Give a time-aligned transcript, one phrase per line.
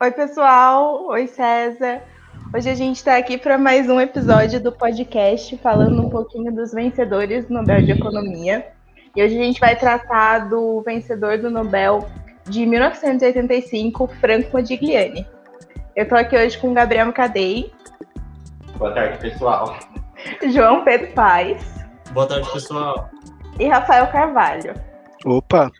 [0.00, 1.06] Oi, pessoal.
[1.08, 2.00] Oi, César.
[2.54, 6.72] Hoje a gente está aqui para mais um episódio do podcast falando um pouquinho dos
[6.72, 8.64] vencedores do Nobel de Economia.
[9.16, 12.08] E hoje a gente vai tratar do vencedor do Nobel
[12.44, 15.26] de 1985, Franco Modigliani.
[15.96, 17.72] Eu estou aqui hoje com Gabriel Cadei.
[18.76, 19.76] Boa tarde, pessoal.
[20.48, 21.60] João Pedro Paes.
[22.12, 23.10] Boa tarde, pessoal.
[23.58, 24.74] E Rafael Carvalho.
[25.26, 25.72] Opa!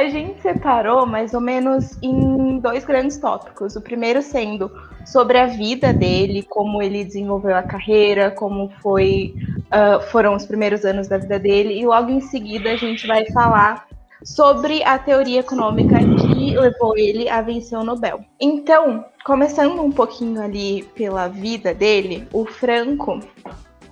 [0.00, 3.76] A gente separou mais ou menos em dois grandes tópicos.
[3.76, 4.72] O primeiro sendo
[5.04, 9.34] sobre a vida dele, como ele desenvolveu a carreira, como foi,
[9.66, 13.26] uh, foram os primeiros anos da vida dele, e logo em seguida a gente vai
[13.26, 13.86] falar
[14.24, 18.24] sobre a teoria econômica que levou ele a vencer o Nobel.
[18.40, 23.20] Então, começando um pouquinho ali pela vida dele, o Franco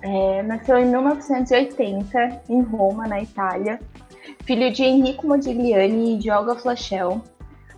[0.01, 3.79] é, nasceu em 1980 em Roma, na Itália
[4.43, 7.21] filho de Enrico Modigliani e de Olga Flachel.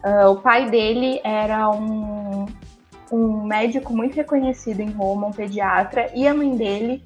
[0.04, 2.46] Uh, o pai dele era um,
[3.12, 7.04] um médico muito reconhecido em Roma, um pediatra, e a mãe dele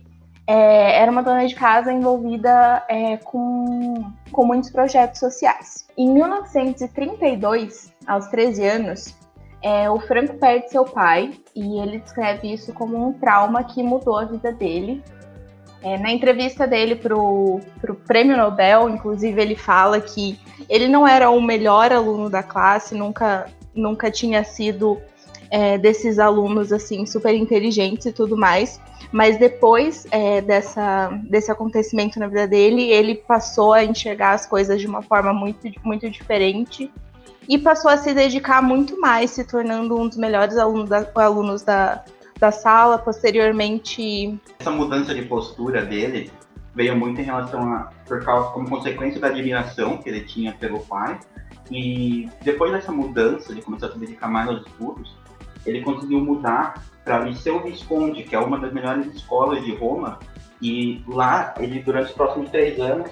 [0.47, 5.87] é, era uma dona de casa envolvida é, com, com muitos projetos sociais.
[5.97, 9.15] Em 1932, aos 13 anos,
[9.61, 14.17] é, o Franco perde seu pai e ele descreve isso como um trauma que mudou
[14.17, 15.03] a vida dele
[15.85, 17.61] é, na entrevista dele para o
[18.07, 23.45] Prêmio Nobel, inclusive, ele fala que ele não era o melhor aluno da classe, nunca,
[23.75, 24.99] nunca tinha sido
[25.51, 28.81] é, desses alunos assim super inteligentes e tudo mais.
[29.11, 34.81] Mas depois é, dessa, desse acontecimento na vida dele, ele passou a enxergar as coisas
[34.81, 36.91] de uma forma muito, muito diferente
[37.47, 41.61] e passou a se dedicar muito mais, se tornando um dos melhores alunos da, alunos
[41.61, 42.03] da,
[42.39, 44.39] da sala, posteriormente.
[44.59, 46.31] Essa mudança de postura dele
[46.75, 50.79] veio muito em relação a por causa como consequência da admiração que ele tinha pelo
[50.81, 51.19] pai
[51.71, 55.15] e depois dessa mudança de começar a se dedicar mais aos estudos
[55.65, 60.19] ele conseguiu mudar para Liceu Visconde que é uma das melhores escolas de Roma
[60.61, 63.09] e lá ele durante os próximos três anos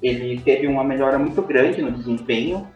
[0.00, 2.66] ele teve uma melhora muito grande no desempenho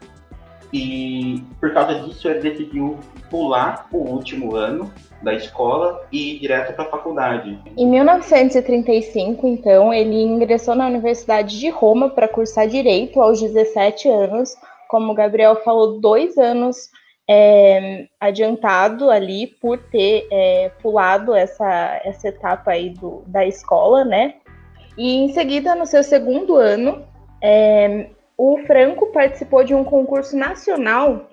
[0.73, 2.99] e por causa disso ele decidiu
[3.29, 4.93] pular o último ano
[5.23, 7.59] da escola e ir direto para a faculdade.
[7.77, 14.55] Em 1935, então, ele ingressou na Universidade de Roma para cursar Direito aos 17 anos,
[14.89, 16.89] como o Gabriel falou, dois anos
[17.29, 24.35] é, adiantado ali por ter é, pulado essa, essa etapa aí do, da escola, né?
[24.99, 27.05] E em seguida, no seu segundo ano,
[27.41, 28.11] é,
[28.43, 31.29] o Franco participou de um concurso nacional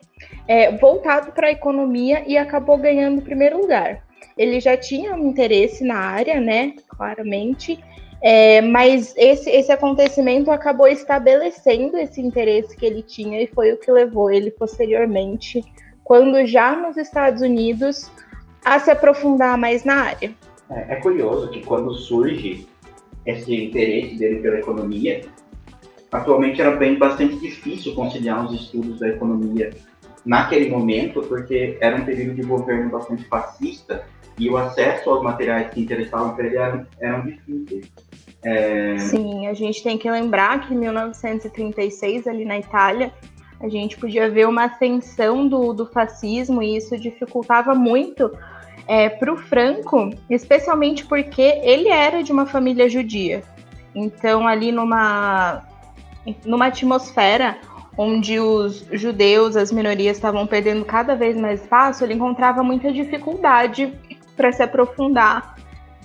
[0.46, 4.04] é, voltado para a economia e acabou ganhando o primeiro lugar.
[4.38, 6.74] Ele já tinha um interesse na área, né?
[6.90, 7.80] Claramente.
[8.22, 13.78] É, mas esse, esse acontecimento acabou estabelecendo esse interesse que ele tinha e foi o
[13.78, 15.64] que levou ele posteriormente,
[16.04, 18.12] quando já nos Estados Unidos,
[18.66, 20.34] a se aprofundar mais na área.
[20.70, 22.68] É, é curioso que quando surge
[23.26, 25.22] esse interesse dele pela economia,
[26.18, 29.72] atualmente era bem bastante difícil conciliar os estudos da economia
[30.26, 34.04] naquele momento, porque era um período de governo bastante fascista
[34.38, 37.92] e o acesso aos materiais que interessavam para ele eram, eram difíceis.
[38.44, 38.98] É...
[39.00, 43.12] Sim, a gente tem que lembrar que em 1936, ali na Itália,
[43.60, 48.32] a gente podia ver uma ascensão do, do fascismo e isso dificultava muito
[48.88, 53.42] é, para o Franco, especialmente porque ele era de uma família judia.
[53.96, 55.64] Então, ali numa,
[56.46, 57.58] numa atmosfera
[57.98, 63.92] onde os judeus, as minorias estavam perdendo cada vez mais espaço, ele encontrava muita dificuldade
[64.36, 65.56] para se aprofundar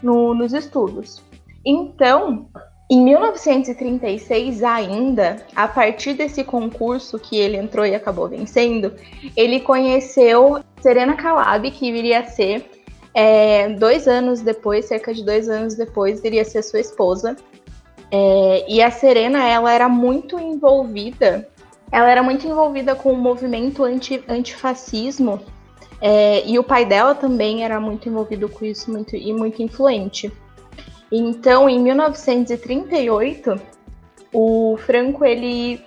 [0.02, 1.22] no, nos estudos.
[1.64, 2.46] Então,
[2.90, 8.94] em 1936 ainda, a partir desse concurso que ele entrou e acabou vencendo,
[9.36, 12.70] ele conheceu Serena Calab, que viria a ser
[13.14, 17.36] é, dois anos depois, cerca de dois anos depois, viria a ser sua esposa.
[18.12, 21.48] É, e a Serena, ela era muito envolvida
[21.92, 25.38] ela era muito envolvida com o movimento anti, antifascismo
[26.00, 30.32] é, e o pai dela também era muito envolvido com isso muito, e muito influente.
[31.12, 33.60] Então, em 1938,
[34.32, 35.84] o Franco ele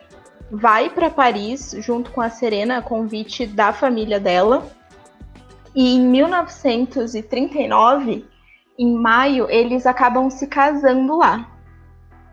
[0.52, 4.64] vai para Paris junto com a Serena, a convite da família dela.
[5.74, 8.26] E em 1939,
[8.78, 11.55] em maio, eles acabam se casando lá.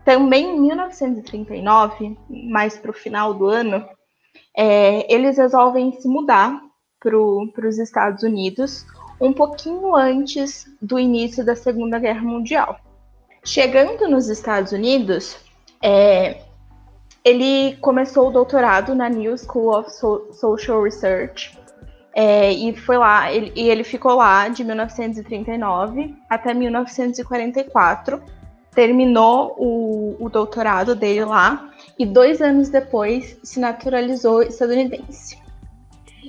[0.03, 3.87] Também em 1939, mais para o final do ano,
[4.55, 6.61] é, eles resolvem se mudar
[6.99, 8.85] para os Estados Unidos,
[9.19, 12.79] um pouquinho antes do início da Segunda Guerra Mundial.
[13.45, 15.37] Chegando nos Estados Unidos,
[15.81, 16.41] é,
[17.23, 21.57] ele começou o doutorado na New School of so Social Research
[22.15, 28.21] é, e foi lá, ele, e ele ficou lá de 1939 até 1944,
[28.73, 35.37] terminou o, o doutorado dele lá e dois anos depois se naturalizou estadunidense.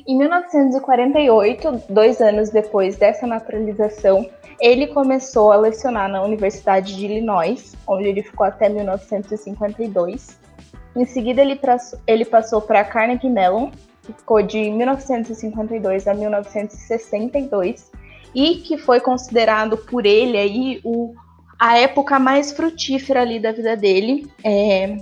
[0.07, 4.29] Em 1948, dois anos depois dessa naturalização,
[4.61, 10.39] ele começou a lecionar na Universidade de Illinois, onde ele ficou até 1952.
[10.97, 11.59] Em seguida, ele,
[12.07, 13.71] ele passou para Carnegie Mellon,
[14.03, 17.91] que ficou de 1952 a 1962
[18.35, 21.15] e que foi considerado por ele aí o,
[21.59, 24.97] a época mais frutífera ali da vida dele, é,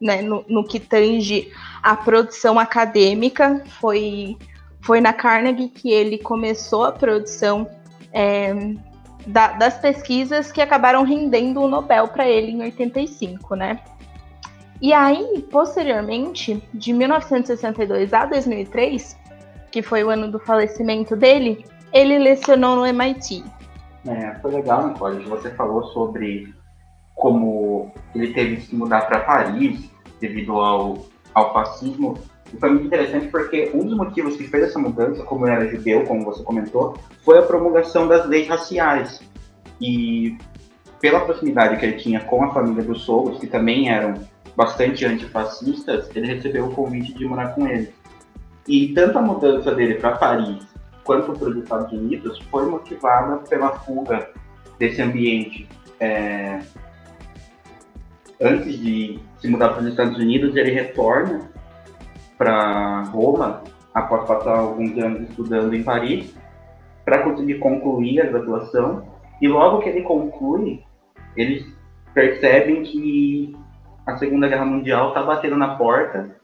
[0.00, 1.50] né, no, no, que tange
[1.82, 4.36] a produção acadêmica, foi,
[4.80, 7.68] foi na Carnegie que ele começou a produção
[8.12, 8.52] é,
[9.26, 13.80] da, das pesquisas que acabaram rendendo o Nobel para ele em 85, né?
[14.80, 19.16] E aí, posteriormente, de 1962 a 2003,
[19.70, 23.42] que foi o ano do falecimento dele, ele lecionou no MIT.
[24.06, 26.54] É, foi legal, Nicole, que você falou sobre
[27.14, 30.98] como ele teve que se mudar para Paris devido ao,
[31.34, 32.14] ao fascismo.
[32.52, 36.04] E foi muito interessante porque um dos motivos que fez essa mudança, como era judeu,
[36.04, 39.20] como você comentou, foi a promulgação das leis raciais.
[39.80, 40.38] E
[41.00, 44.14] pela proximidade que ele tinha com a família dos sogros, que também eram
[44.56, 47.92] bastante antifascistas, ele recebeu o convite de morar com ele.
[48.68, 50.66] E tanto a mudança dele para Paris
[51.06, 54.28] quanto para os Estados Unidos foi motivada pela fuga
[54.78, 55.68] desse ambiente.
[56.00, 56.60] É...
[58.40, 61.50] Antes de se mudar para os Estados Unidos, ele retorna
[62.36, 63.62] para Roma,
[63.94, 66.36] após passar alguns anos estudando em Paris,
[67.02, 69.06] para conseguir concluir a graduação.
[69.40, 70.82] E logo que ele conclui,
[71.34, 71.64] eles
[72.12, 73.56] percebem que
[74.06, 76.36] a Segunda Guerra Mundial está batendo na porta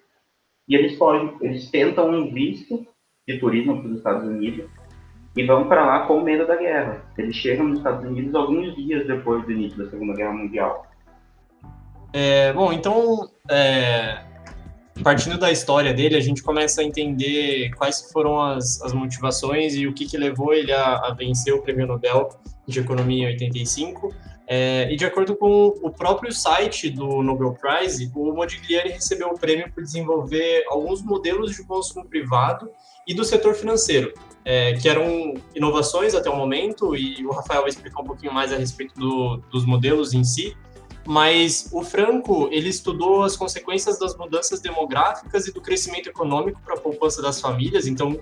[0.69, 2.87] e eles fogem, eles tentam um visto
[3.27, 4.69] de turismo para os Estados Unidos
[5.37, 7.05] e vão para lá com medo da guerra.
[7.17, 10.87] Eles chegam nos Estados Unidos alguns dias depois do início da Segunda Guerra Mundial.
[12.13, 14.23] É, bom, então, é,
[15.03, 19.87] partindo da história dele, a gente começa a entender quais foram as, as motivações e
[19.87, 22.29] o que, que levou ele a, a vencer o Prêmio Nobel
[22.67, 24.15] de Economia em 85
[24.55, 29.39] é, e de acordo com o próprio site do Nobel Prize, o Modigliani recebeu o
[29.39, 32.71] prêmio por desenvolver alguns modelos de consumo privado
[33.07, 34.13] e do setor financeiro,
[34.45, 38.53] é, que eram inovações até o momento, e o Rafael vai explicar um pouquinho mais
[38.53, 40.57] a respeito do, dos modelos em si,
[41.07, 46.75] mas o Franco ele estudou as consequências das mudanças demográficas e do crescimento econômico para
[46.75, 48.21] a poupança das famílias, então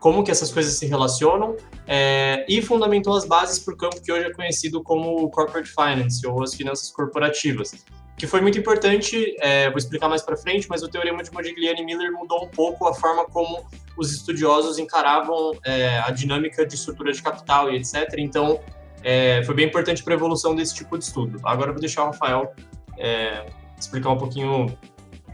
[0.00, 1.56] como que essas coisas se relacionam
[1.86, 6.26] é, e fundamentou as bases para o campo que hoje é conhecido como corporate finance
[6.26, 7.86] ou as finanças corporativas,
[8.24, 9.36] que foi muito importante.
[9.38, 12.48] É, vou explicar mais para frente, mas o teorema de Modigliani e Miller mudou um
[12.48, 13.62] pouco a forma como
[13.96, 18.14] os estudiosos encaravam é, a dinâmica de estrutura de capital e etc.
[18.16, 18.60] Então,
[19.02, 21.38] é, foi bem importante para a evolução desse tipo de estudo.
[21.44, 22.54] Agora vou deixar o Rafael
[22.98, 23.46] é,
[23.78, 24.76] explicar um pouquinho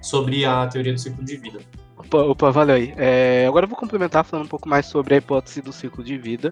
[0.03, 1.61] sobre a teoria do ciclo de vida.
[1.97, 2.93] Opa, opa valeu aí.
[2.97, 6.19] É, agora eu vou complementar falando um pouco mais sobre a hipótese do ciclo de
[6.19, 6.51] vida.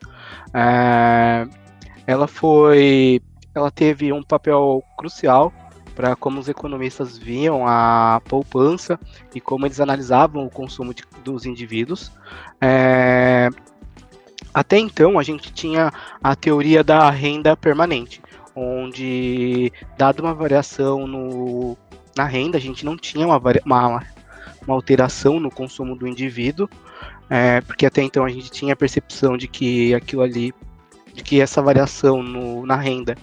[0.55, 1.49] É,
[2.06, 3.20] ela foi.
[3.54, 5.52] Ela teve um papel crucial
[5.99, 9.00] para como os economistas viam a poupança
[9.35, 12.12] e como eles analisavam o consumo de, dos indivíduos.
[12.61, 13.49] É,
[14.55, 18.23] até então, a gente tinha a teoria da renda permanente,
[18.55, 21.76] onde, dada uma variação no,
[22.17, 24.07] na renda, a gente não tinha uma, uma
[24.64, 26.69] uma alteração no consumo do indivíduo,
[27.28, 30.55] é, porque até então a gente tinha a percepção de que aquilo ali,
[31.12, 33.17] de que essa variação no, na renda,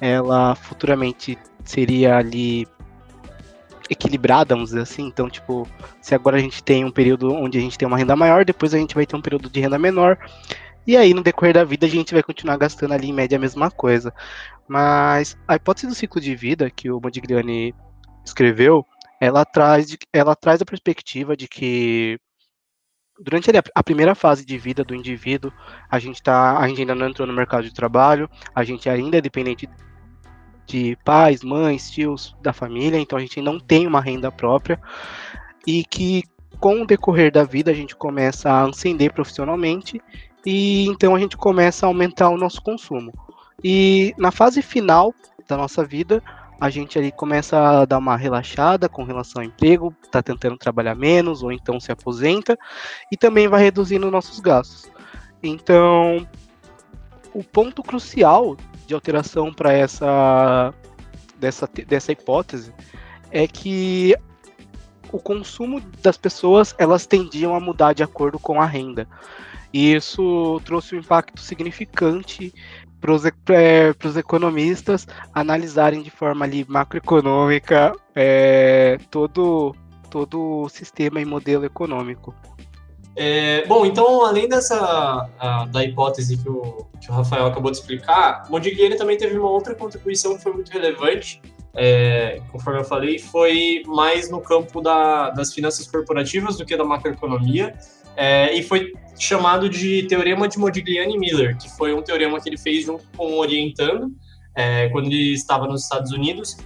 [0.00, 2.66] ela futuramente seria ali
[3.90, 5.06] equilibrada, vamos dizer assim.
[5.06, 5.68] Então, tipo,
[6.00, 8.74] se agora a gente tem um período onde a gente tem uma renda maior, depois
[8.74, 10.18] a gente vai ter um período de renda menor.
[10.86, 13.40] E aí, no decorrer da vida, a gente vai continuar gastando ali em média a
[13.40, 14.14] mesma coisa.
[14.68, 17.74] Mas a hipótese do ciclo de vida que o Modigliani
[18.24, 18.84] escreveu,
[19.20, 22.18] ela traz, ela traz a perspectiva de que
[23.18, 25.52] durante a primeira fase de vida do indivíduo,
[25.90, 29.18] a gente, tá, a gente ainda não entrou no mercado de trabalho, a gente ainda
[29.18, 29.68] é dependente
[30.66, 34.80] de pais, mães, tios da família, então a gente não tem uma renda própria
[35.66, 36.24] e que
[36.58, 40.00] com o decorrer da vida a gente começa a ascender profissionalmente
[40.44, 43.12] e então a gente começa a aumentar o nosso consumo.
[43.62, 45.14] E na fase final
[45.48, 46.22] da nossa vida,
[46.60, 50.94] a gente ali começa a dar uma relaxada com relação ao emprego, está tentando trabalhar
[50.94, 52.58] menos ou então se aposenta
[53.10, 54.90] e também vai reduzindo nossos gastos.
[55.42, 56.26] Então,
[57.34, 60.72] o ponto crucial de alteração para essa
[61.38, 62.72] dessa, dessa hipótese
[63.30, 64.14] é que
[65.12, 69.06] o consumo das pessoas elas tendiam a mudar de acordo com a renda.
[69.72, 72.52] E isso trouxe um impacto significante
[73.00, 79.74] para os é, economistas analisarem de forma ali macroeconômica é, todo,
[80.10, 82.34] todo o sistema e modelo econômico.
[83.18, 87.78] É, bom, então, além dessa a, da hipótese que o, que o Rafael acabou de
[87.78, 91.40] explicar, Modigliani também teve uma outra contribuição que foi muito relevante,
[91.74, 96.84] é, conforme eu falei, foi mais no campo da, das finanças corporativas do que da
[96.84, 97.74] macroeconomia,
[98.16, 102.84] é, e foi chamado de Teorema de Modigliani-Miller, que foi um teorema que ele fez
[102.84, 104.12] junto com o Orientando,
[104.54, 106.56] é, quando ele estava nos Estados Unidos,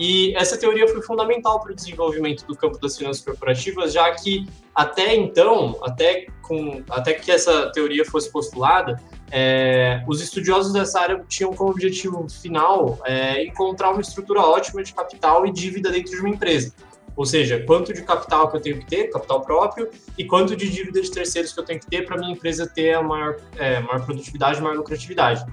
[0.00, 4.48] e essa teoria foi fundamental para o desenvolvimento do campo das finanças corporativas, já que
[4.74, 8.98] até então, até, com, até que essa teoria fosse postulada,
[9.30, 14.94] é, os estudiosos dessa área tinham como objetivo final é, encontrar uma estrutura ótima de
[14.94, 16.72] capital e dívida dentro de uma empresa.
[17.14, 20.70] Ou seja, quanto de capital que eu tenho que ter, capital próprio, e quanto de
[20.70, 23.80] dívida de terceiros que eu tenho que ter para minha empresa ter a maior, é,
[23.80, 25.44] maior produtividade, maior lucratividade.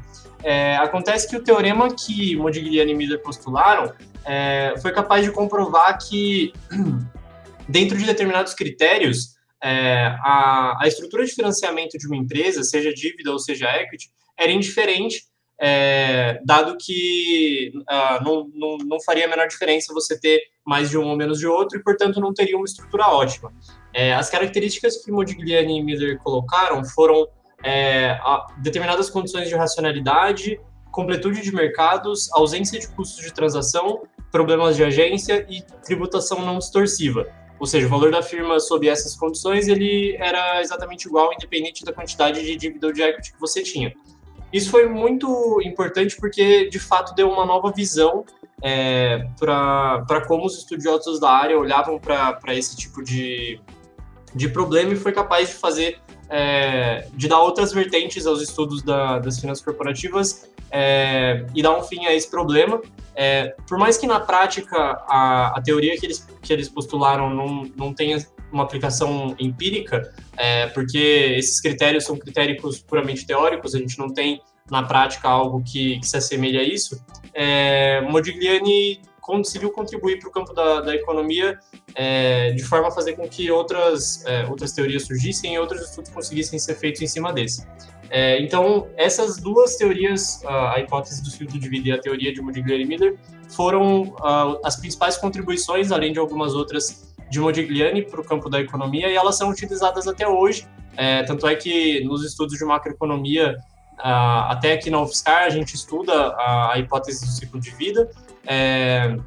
[0.44, 3.92] É, acontece que o teorema que Modigliani e Miller postularam
[4.24, 6.54] é, foi capaz de comprovar que,
[7.68, 13.32] dentro de determinados critérios, é, a, a, estrutura de financiamento de uma empresa, seja dívida
[13.32, 15.24] ou seja equity, era indiferente,
[15.60, 20.98] é, dado que uh, não, não, não, faria a menor diferença você ter mais de
[21.00, 23.52] um ou menos de outro, e, portanto, não teria uma estrutura ótima.
[23.92, 27.28] É, as características que Modigliani e Miller colocaram foram
[27.64, 28.20] é,
[28.58, 30.60] determinadas condições de racionalidade,
[30.92, 37.28] completude de mercados, ausência de custos de transação, problemas de agência e tributação não distorsiva.
[37.60, 41.92] Ou seja, o valor da firma sob essas condições ele era exatamente igual, independente da
[41.92, 43.94] quantidade de dívida de equity que você tinha.
[44.54, 48.24] Isso foi muito importante porque, de fato, deu uma nova visão
[48.62, 53.60] é, para como os estudiosos da área olhavam para esse tipo de,
[54.34, 59.20] de problema e foi capaz de fazer é, de dar outras vertentes aos estudos da,
[59.20, 62.82] das finanças corporativas é, e dar um fim a esse problema.
[63.16, 67.64] É, por mais que na prática a, a teoria que eles, que eles postularam não,
[67.76, 70.98] não tenha uma aplicação empírica, é, porque
[71.38, 76.08] esses critérios são critérios puramente teóricos, a gente não tem na prática algo que, que
[76.08, 77.02] se assemelhe a isso,
[77.34, 81.60] é, Modigliani conseguiu contribuir para o campo da, da economia
[81.94, 86.10] é, de forma a fazer com que outras, é, outras teorias surgissem e outros estudos
[86.10, 87.68] conseguissem ser feitos em cima desse.
[88.10, 92.42] É, então, essas duas teorias, a hipótese do filtro de vida e a teoria de
[92.42, 93.20] Modigliani e Miller,
[93.50, 94.16] foram
[94.64, 99.16] as principais contribuições, além de algumas outras, de Modigliani para o campo da economia, e
[99.16, 100.66] elas são utilizadas até hoje.
[100.96, 103.58] É, tanto é que nos estudos de macroeconomia,
[104.00, 108.10] uh, até aqui na UFSCar, a gente estuda a, a hipótese do ciclo de vida,
[108.46, 109.18] é,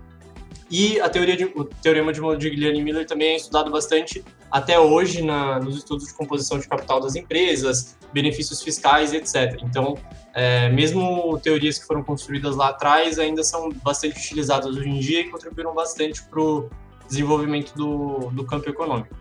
[0.71, 5.21] e a teoria de, o teorema de Modigliani Miller também é estudado bastante até hoje
[5.21, 9.61] na, nos estudos de composição de capital das empresas, benefícios fiscais, etc.
[9.62, 9.97] Então,
[10.33, 15.21] é, mesmo teorias que foram construídas lá atrás ainda são bastante utilizadas hoje em dia
[15.23, 16.71] e contribuíram bastante para o
[17.09, 19.15] desenvolvimento do, do campo econômico.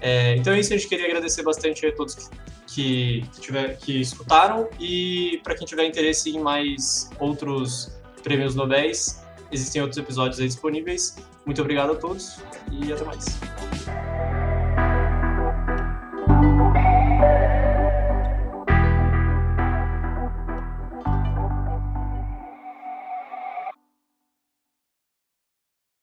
[0.00, 2.36] É, então é isso, a gente queria agradecer bastante a todos que,
[2.76, 7.90] que, tiver, que escutaram e para quem tiver interesse em mais outros
[8.22, 11.16] prêmios Nobéis, Existem outros episódios aí disponíveis.
[11.44, 12.38] Muito obrigado a todos
[12.70, 13.24] e até mais.